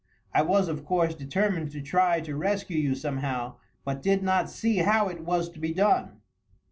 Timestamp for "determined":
1.13-1.69